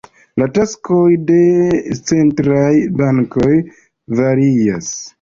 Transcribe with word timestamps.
La 0.43 0.45
taskoj 0.53 1.03
de 1.27 1.43
centraj 2.09 2.75
bankoj 3.05 3.55
varias. 4.25 4.95